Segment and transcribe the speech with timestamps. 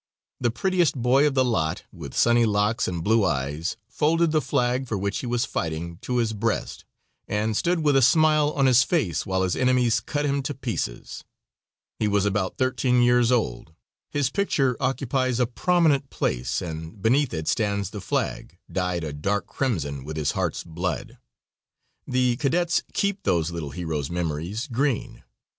[0.39, 4.87] The prettiest boy of the lot, with sunny locks and blue eyes, folded the flag,
[4.87, 6.85] for which he was fighting, to his breast,
[7.27, 11.23] and stood with a smile on his face while his enemies cut him into pieces.
[11.99, 13.75] He was but thirteen years old.
[14.09, 19.45] His picture occupies a prominent place, and beneath it stands the flag, dyed a dark
[19.45, 21.19] crimson with his heart's blood.
[22.07, 25.21] The cadets keep those little heroes' memories green.